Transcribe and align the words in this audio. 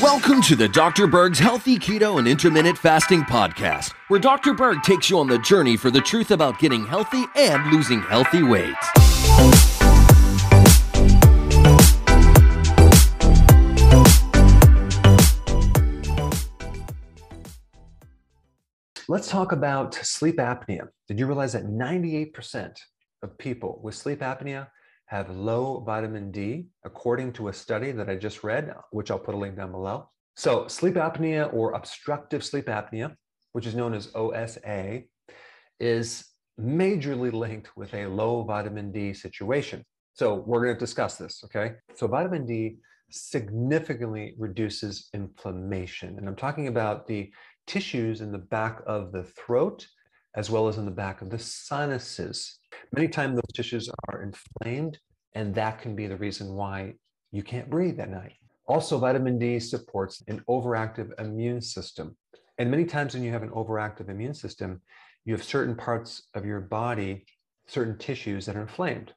Welcome 0.00 0.40
to 0.42 0.56
the 0.56 0.70
Dr. 0.72 1.06
Berg's 1.06 1.38
Healthy 1.38 1.78
Keto 1.78 2.18
and 2.18 2.26
Intermittent 2.26 2.78
Fasting 2.78 3.20
Podcast, 3.24 3.92
where 4.08 4.18
Dr. 4.18 4.54
Berg 4.54 4.82
takes 4.82 5.10
you 5.10 5.18
on 5.18 5.26
the 5.26 5.38
journey 5.40 5.76
for 5.76 5.90
the 5.90 6.00
truth 6.00 6.30
about 6.30 6.58
getting 6.58 6.86
healthy 6.86 7.26
and 7.36 7.70
losing 7.70 8.00
healthy 8.00 8.42
weight. 8.42 8.74
Let's 19.06 19.28
talk 19.28 19.52
about 19.52 19.94
sleep 19.96 20.38
apnea. 20.38 20.88
Did 21.08 21.18
you 21.18 21.26
realize 21.26 21.52
that 21.52 21.66
98% 21.66 22.74
of 23.22 23.36
people 23.36 23.80
with 23.82 23.94
sleep 23.94 24.20
apnea 24.20 24.68
have 25.06 25.30
low 25.30 25.80
vitamin 25.80 26.30
D, 26.30 26.66
according 26.84 27.32
to 27.34 27.48
a 27.48 27.52
study 27.52 27.92
that 27.92 28.10
I 28.10 28.16
just 28.16 28.42
read, 28.44 28.74
which 28.90 29.10
I'll 29.10 29.18
put 29.18 29.34
a 29.34 29.38
link 29.38 29.56
down 29.56 29.70
below. 29.70 30.08
So, 30.34 30.68
sleep 30.68 30.94
apnea 30.94 31.52
or 31.54 31.72
obstructive 31.72 32.44
sleep 32.44 32.66
apnea, 32.66 33.14
which 33.52 33.66
is 33.66 33.74
known 33.74 33.94
as 33.94 34.10
OSA, 34.14 35.02
is 35.80 36.26
majorly 36.60 37.32
linked 37.32 37.70
with 37.76 37.94
a 37.94 38.06
low 38.06 38.42
vitamin 38.42 38.92
D 38.92 39.14
situation. 39.14 39.84
So, 40.12 40.34
we're 40.46 40.62
going 40.64 40.74
to 40.74 40.78
discuss 40.80 41.16
this, 41.16 41.42
okay? 41.44 41.76
So, 41.94 42.06
vitamin 42.06 42.44
D 42.44 42.76
significantly 43.10 44.34
reduces 44.38 45.08
inflammation. 45.14 46.18
And 46.18 46.28
I'm 46.28 46.36
talking 46.36 46.66
about 46.66 47.06
the 47.06 47.30
tissues 47.66 48.20
in 48.20 48.32
the 48.32 48.38
back 48.38 48.82
of 48.86 49.12
the 49.12 49.22
throat 49.22 49.86
as 50.36 50.50
well 50.50 50.68
as 50.68 50.78
in 50.78 50.84
the 50.84 50.90
back 50.90 51.22
of 51.22 51.30
the 51.30 51.38
sinuses. 51.38 52.58
Many 52.94 53.08
times 53.08 53.36
those 53.36 53.52
tissues 53.54 53.90
are 54.08 54.22
inflamed, 54.22 54.98
and 55.34 55.54
that 55.54 55.80
can 55.80 55.96
be 55.96 56.06
the 56.06 56.16
reason 56.16 56.54
why 56.54 56.94
you 57.32 57.42
can't 57.42 57.70
breathe 57.70 57.98
at 57.98 58.10
night. 58.10 58.34
Also, 58.68 58.98
vitamin 58.98 59.38
D 59.38 59.58
supports 59.58 60.22
an 60.28 60.42
overactive 60.48 61.10
immune 61.20 61.60
system. 61.60 62.16
And 62.58 62.70
many 62.70 62.84
times 62.84 63.14
when 63.14 63.22
you 63.22 63.32
have 63.32 63.42
an 63.42 63.50
overactive 63.50 64.08
immune 64.08 64.34
system, 64.34 64.82
you 65.24 65.34
have 65.34 65.44
certain 65.44 65.74
parts 65.74 66.28
of 66.34 66.44
your 66.44 66.60
body, 66.60 67.26
certain 67.66 67.98
tissues 67.98 68.46
that 68.46 68.56
are 68.56 68.62
inflamed. 68.62 69.12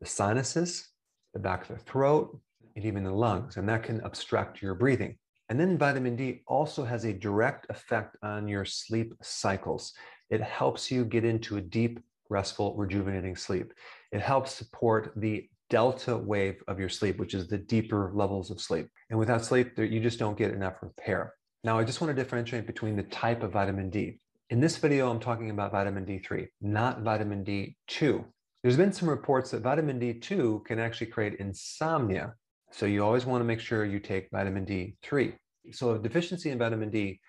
The 0.00 0.06
sinuses, 0.06 0.88
the 1.32 1.40
back 1.40 1.62
of 1.62 1.76
the 1.76 1.84
throat, 1.84 2.38
and 2.76 2.84
even 2.84 3.04
the 3.04 3.12
lungs, 3.12 3.56
and 3.56 3.68
that 3.68 3.82
can 3.82 4.00
obstruct 4.00 4.60
your 4.60 4.74
breathing. 4.74 5.16
And 5.48 5.60
then 5.60 5.76
vitamin 5.76 6.16
D 6.16 6.42
also 6.46 6.84
has 6.84 7.04
a 7.04 7.12
direct 7.12 7.66
effect 7.68 8.16
on 8.22 8.48
your 8.48 8.64
sleep 8.64 9.12
cycles. 9.22 9.92
It 10.30 10.40
helps 10.40 10.90
you 10.90 11.04
get 11.04 11.24
into 11.24 11.58
a 11.58 11.60
deep, 11.60 12.00
restful, 12.30 12.74
rejuvenating 12.76 13.36
sleep. 13.36 13.72
It 14.10 14.20
helps 14.20 14.52
support 14.52 15.12
the 15.16 15.48
delta 15.68 16.16
wave 16.16 16.62
of 16.66 16.78
your 16.78 16.88
sleep, 16.88 17.18
which 17.18 17.34
is 17.34 17.46
the 17.46 17.58
deeper 17.58 18.10
levels 18.14 18.50
of 18.50 18.60
sleep. 18.60 18.88
And 19.10 19.18
without 19.18 19.44
sleep, 19.44 19.78
you 19.78 20.00
just 20.00 20.18
don't 20.18 20.38
get 20.38 20.52
enough 20.52 20.76
repair. 20.82 21.34
Now, 21.62 21.78
I 21.78 21.84
just 21.84 22.00
want 22.00 22.14
to 22.14 22.22
differentiate 22.22 22.66
between 22.66 22.96
the 22.96 23.02
type 23.04 23.42
of 23.42 23.52
vitamin 23.52 23.90
D. 23.90 24.18
In 24.50 24.60
this 24.60 24.76
video, 24.76 25.10
I'm 25.10 25.20
talking 25.20 25.50
about 25.50 25.72
vitamin 25.72 26.04
D3, 26.04 26.46
not 26.60 27.02
vitamin 27.02 27.44
D2. 27.44 28.24
There's 28.62 28.76
been 28.76 28.92
some 28.92 29.08
reports 29.08 29.50
that 29.50 29.62
vitamin 29.62 30.00
D2 30.00 30.64
can 30.64 30.78
actually 30.78 31.08
create 31.08 31.36
insomnia. 31.40 32.34
So 32.76 32.86
you 32.86 33.04
always 33.04 33.24
want 33.24 33.40
to 33.40 33.44
make 33.44 33.60
sure 33.60 33.84
you 33.84 34.00
take 34.00 34.28
vitamin 34.32 34.66
D3. 34.66 35.34
So 35.70 35.94
a 35.94 35.98
deficiency 35.98 36.50
in 36.50 36.58
vitamin 36.58 36.90
D 36.90 37.20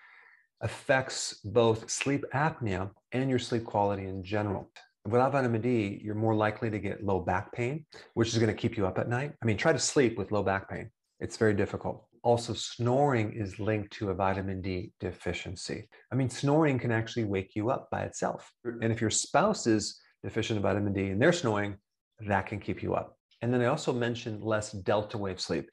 affects 0.60 1.34
both 1.44 1.88
sleep 1.88 2.24
apnea 2.34 2.90
and 3.12 3.30
your 3.30 3.38
sleep 3.38 3.64
quality 3.64 4.06
in 4.06 4.24
general. 4.24 4.68
Without 5.04 5.30
vitamin 5.30 5.60
D, 5.60 6.00
you're 6.02 6.16
more 6.16 6.34
likely 6.34 6.68
to 6.70 6.80
get 6.80 7.04
low 7.04 7.20
back 7.20 7.52
pain, 7.52 7.86
which 8.14 8.28
is 8.28 8.38
going 8.38 8.52
to 8.52 8.60
keep 8.60 8.76
you 8.76 8.88
up 8.88 8.98
at 8.98 9.08
night. 9.08 9.34
I 9.40 9.46
mean, 9.46 9.56
try 9.56 9.72
to 9.72 9.78
sleep 9.78 10.18
with 10.18 10.32
low 10.32 10.42
back 10.42 10.68
pain. 10.68 10.90
It's 11.20 11.36
very 11.36 11.54
difficult. 11.54 12.04
Also, 12.24 12.52
snoring 12.52 13.32
is 13.32 13.60
linked 13.60 13.92
to 13.92 14.10
a 14.10 14.14
vitamin 14.14 14.60
D 14.60 14.90
deficiency. 14.98 15.88
I 16.10 16.16
mean, 16.16 16.28
snoring 16.28 16.76
can 16.76 16.90
actually 16.90 17.22
wake 17.22 17.54
you 17.54 17.70
up 17.70 17.88
by 17.92 18.02
itself. 18.02 18.50
Mm-hmm. 18.66 18.82
And 18.82 18.92
if 18.92 19.00
your 19.00 19.10
spouse 19.10 19.68
is 19.68 19.96
deficient 20.24 20.56
in 20.56 20.62
vitamin 20.64 20.92
D 20.92 21.06
and 21.10 21.22
they're 21.22 21.32
snoring, 21.32 21.76
that 22.26 22.46
can 22.46 22.58
keep 22.58 22.82
you 22.82 22.96
up. 22.96 23.16
And 23.42 23.52
then 23.52 23.60
I 23.60 23.66
also 23.66 23.92
mentioned 23.92 24.42
less 24.42 24.72
delta 24.72 25.18
wave 25.18 25.40
sleep. 25.40 25.70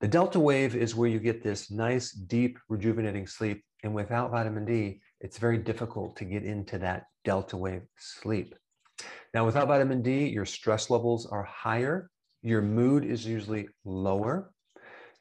The 0.00 0.08
delta 0.08 0.38
wave 0.38 0.76
is 0.76 0.94
where 0.94 1.08
you 1.08 1.18
get 1.18 1.42
this 1.42 1.70
nice, 1.70 2.12
deep, 2.12 2.58
rejuvenating 2.68 3.26
sleep. 3.26 3.62
And 3.82 3.94
without 3.94 4.30
vitamin 4.30 4.64
D, 4.64 5.00
it's 5.20 5.38
very 5.38 5.58
difficult 5.58 6.16
to 6.16 6.24
get 6.24 6.44
into 6.44 6.78
that 6.78 7.04
delta 7.24 7.56
wave 7.56 7.82
sleep. 7.96 8.54
Now, 9.32 9.46
without 9.46 9.68
vitamin 9.68 10.02
D, 10.02 10.26
your 10.28 10.44
stress 10.44 10.90
levels 10.90 11.26
are 11.26 11.44
higher, 11.44 12.10
your 12.42 12.62
mood 12.62 13.04
is 13.04 13.26
usually 13.26 13.68
lower, 13.84 14.52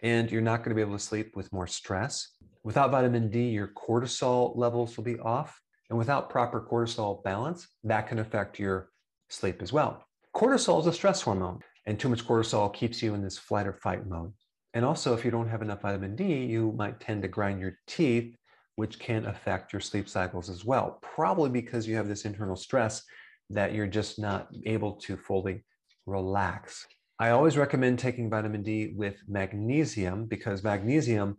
and 0.01 0.29
you're 0.29 0.41
not 0.41 0.57
going 0.57 0.69
to 0.69 0.75
be 0.75 0.81
able 0.81 0.97
to 0.97 1.03
sleep 1.03 1.35
with 1.35 1.51
more 1.53 1.67
stress. 1.67 2.33
Without 2.63 2.91
vitamin 2.91 3.29
D, 3.29 3.49
your 3.49 3.69
cortisol 3.69 4.55
levels 4.57 4.97
will 4.97 5.03
be 5.03 5.19
off. 5.19 5.59
And 5.89 5.99
without 5.99 6.29
proper 6.29 6.61
cortisol 6.61 7.23
balance, 7.23 7.67
that 7.83 8.07
can 8.07 8.19
affect 8.19 8.59
your 8.59 8.89
sleep 9.29 9.61
as 9.61 9.71
well. 9.71 10.03
Cortisol 10.35 10.81
is 10.81 10.87
a 10.87 10.93
stress 10.93 11.21
hormone, 11.21 11.59
and 11.85 11.99
too 11.99 12.09
much 12.09 12.25
cortisol 12.25 12.73
keeps 12.73 13.01
you 13.01 13.13
in 13.13 13.21
this 13.21 13.37
flight 13.37 13.67
or 13.67 13.73
fight 13.73 14.07
mode. 14.07 14.33
And 14.73 14.83
also, 14.83 15.13
if 15.13 15.23
you 15.23 15.31
don't 15.31 15.47
have 15.49 15.61
enough 15.61 15.81
vitamin 15.81 16.15
D, 16.15 16.43
you 16.45 16.73
might 16.73 16.99
tend 16.99 17.21
to 17.21 17.27
grind 17.27 17.61
your 17.61 17.77
teeth, 17.87 18.35
which 18.75 18.99
can 18.99 19.25
affect 19.25 19.71
your 19.71 19.79
sleep 19.79 20.09
cycles 20.09 20.49
as 20.49 20.65
well, 20.65 20.99
probably 21.01 21.49
because 21.49 21.87
you 21.87 21.95
have 21.95 22.07
this 22.07 22.25
internal 22.25 22.55
stress 22.55 23.03
that 23.49 23.73
you're 23.73 23.87
just 23.87 24.19
not 24.19 24.49
able 24.65 24.93
to 24.93 25.15
fully 25.15 25.63
relax. 26.05 26.85
I 27.19 27.29
always 27.29 27.55
recommend 27.55 27.99
taking 27.99 28.29
vitamin 28.29 28.63
D 28.63 28.93
with 28.97 29.15
magnesium 29.27 30.25
because 30.25 30.63
magnesium 30.63 31.37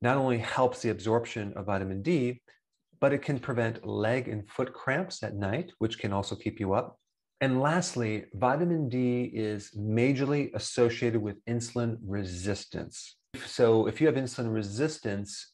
not 0.00 0.16
only 0.16 0.38
helps 0.38 0.80
the 0.80 0.90
absorption 0.90 1.52
of 1.56 1.66
vitamin 1.66 2.00
D, 2.02 2.40
but 3.00 3.12
it 3.12 3.22
can 3.22 3.38
prevent 3.38 3.86
leg 3.86 4.28
and 4.28 4.48
foot 4.48 4.72
cramps 4.72 5.22
at 5.22 5.34
night, 5.34 5.72
which 5.78 5.98
can 5.98 6.12
also 6.12 6.34
keep 6.34 6.58
you 6.58 6.72
up. 6.72 6.98
And 7.40 7.60
lastly, 7.60 8.24
vitamin 8.34 8.88
D 8.88 9.30
is 9.32 9.70
majorly 9.78 10.52
associated 10.54 11.22
with 11.22 11.44
insulin 11.46 11.96
resistance. 12.02 13.16
So, 13.46 13.86
if 13.86 14.00
you 14.00 14.08
have 14.08 14.16
insulin 14.16 14.52
resistance, 14.52 15.52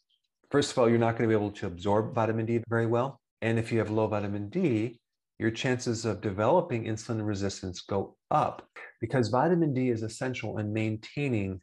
first 0.50 0.72
of 0.72 0.78
all, 0.78 0.88
you're 0.88 0.98
not 0.98 1.18
going 1.18 1.28
to 1.28 1.36
be 1.36 1.38
able 1.38 1.52
to 1.52 1.66
absorb 1.66 2.14
vitamin 2.14 2.46
D 2.46 2.62
very 2.68 2.86
well. 2.86 3.20
And 3.42 3.58
if 3.58 3.70
you 3.70 3.78
have 3.80 3.90
low 3.90 4.06
vitamin 4.06 4.48
D, 4.48 4.98
your 5.38 5.50
chances 5.50 6.06
of 6.06 6.22
developing 6.22 6.84
insulin 6.84 7.26
resistance 7.26 7.82
go 7.82 8.16
up 8.30 8.66
because 9.00 9.28
vitamin 9.28 9.74
D 9.74 9.90
is 9.90 10.02
essential 10.02 10.58
in 10.58 10.72
maintaining 10.72 11.60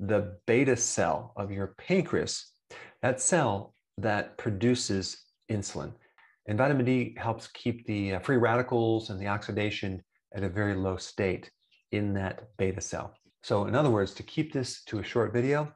the 0.00 0.36
beta 0.46 0.76
cell 0.76 1.32
of 1.36 1.52
your 1.52 1.74
pancreas, 1.78 2.50
that 3.02 3.20
cell 3.20 3.74
that 3.98 4.36
produces 4.38 5.24
insulin. 5.48 5.92
And 6.50 6.58
vitamin 6.58 6.84
D 6.84 7.14
helps 7.16 7.46
keep 7.46 7.86
the 7.86 8.14
uh, 8.14 8.18
free 8.18 8.36
radicals 8.36 9.10
and 9.10 9.20
the 9.20 9.28
oxidation 9.28 10.02
at 10.34 10.42
a 10.42 10.48
very 10.48 10.74
low 10.74 10.96
state 10.96 11.48
in 11.92 12.12
that 12.14 12.48
beta 12.58 12.80
cell. 12.80 13.14
So, 13.44 13.66
in 13.66 13.76
other 13.76 13.88
words, 13.88 14.12
to 14.14 14.24
keep 14.24 14.52
this 14.52 14.82
to 14.86 14.98
a 14.98 15.04
short 15.04 15.32
video, 15.32 15.72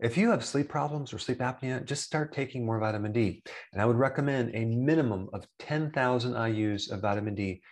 if 0.00 0.18
you 0.18 0.30
have 0.30 0.44
sleep 0.44 0.68
problems 0.68 1.14
or 1.14 1.18
sleep 1.18 1.38
apnea, 1.38 1.82
just 1.86 2.04
start 2.04 2.34
taking 2.34 2.66
more 2.66 2.78
vitamin 2.78 3.12
D. 3.12 3.42
And 3.72 3.80
I 3.80 3.86
would 3.86 3.96
recommend 3.96 4.54
a 4.54 4.66
minimum 4.66 5.30
of 5.32 5.46
10,000 5.60 6.34
IUs 6.34 6.90
of 6.90 7.00
vitamin 7.00 7.34
D 7.34 7.62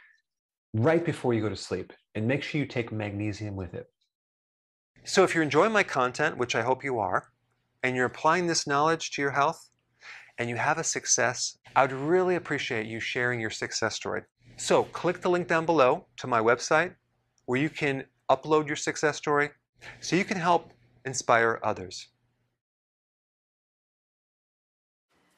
right 0.73 1.05
before 1.05 1.35
you 1.35 1.43
go 1.43 1.51
to 1.51 1.57
sleep. 1.57 1.93
And 2.15 2.27
make 2.27 2.43
sure 2.43 2.59
you 2.59 2.67
take 2.67 2.93
magnesium 2.93 3.57
with 3.57 3.75
it. 3.75 3.89
So, 5.05 5.23
if 5.23 5.35
you're 5.35 5.45
enjoying 5.45 5.73
my 5.73 5.83
content, 5.83 6.39
which 6.39 6.55
I 6.55 6.63
hope 6.63 6.83
you 6.83 6.99
are, 6.99 7.29
and 7.83 7.95
you're 7.95 8.07
applying 8.07 8.47
this 8.47 8.67
knowledge 8.67 9.11
to 9.11 9.21
your 9.21 9.33
health, 9.33 9.69
and 10.43 10.51
you 10.51 10.57
have 10.57 10.79
a 10.79 10.83
success, 10.83 11.57
I 11.77 11.83
would 11.83 11.93
really 11.93 12.35
appreciate 12.35 12.87
you 12.87 12.99
sharing 12.99 13.39
your 13.39 13.49
success 13.49 13.95
story. 13.95 14.23
So 14.57 14.83
click 14.83 15.21
the 15.21 15.31
link 15.31 15.47
down 15.47 15.67
below 15.67 16.07
to 16.17 16.27
my 16.27 16.41
website 16.41 16.97
where 17.47 17.61
you 17.61 17.71
can 17.71 18.03
upload 18.29 18.67
your 18.67 18.75
success 18.75 19.17
story 19.17 19.51
so 20.01 20.17
you 20.17 20.25
can 20.25 20.37
help 20.37 20.73
inspire 21.05 21.61
others. 21.63 22.09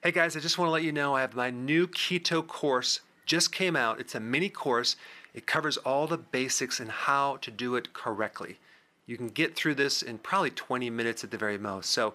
Hey 0.03 0.11
guys, 0.11 0.39
I 0.39 0.41
just 0.41 0.57
want 0.57 0.69
to 0.69 0.73
let 0.73 0.85
you 0.85 0.93
know 0.93 1.15
I 1.15 1.21
have 1.21 1.35
my 1.35 1.51
new 1.51 1.87
keto 1.87 2.47
course 2.47 3.01
just 3.27 3.53
came 3.53 3.77
out. 3.77 4.01
It's 4.01 4.15
a 4.15 4.21
mini 4.21 4.49
course. 4.49 4.97
It 5.35 5.47
covers 5.47 5.77
all 5.77 6.07
the 6.07 6.17
basics 6.17 6.81
and 6.81 6.91
how 6.91 7.37
to 7.43 7.51
do 7.51 7.77
it 7.77 7.93
correctly. 7.93 8.57
You 9.05 9.19
can 9.19 9.29
get 9.29 9.55
through 9.55 9.75
this 9.75 10.01
in 10.01 10.17
probably 10.17 10.51
20 10.51 10.89
minutes 10.89 11.23
at 11.23 11.31
the 11.31 11.37
very 11.37 11.59
most. 11.59 11.91
So 11.91 12.15